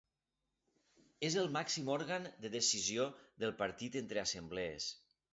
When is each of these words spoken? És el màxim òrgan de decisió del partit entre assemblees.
És 1.27 1.35
el 1.41 1.49
màxim 1.57 1.91
òrgan 1.95 2.25
de 2.45 2.51
decisió 2.55 3.05
del 3.43 3.53
partit 3.59 3.99
entre 4.01 4.23
assemblees. 4.23 4.89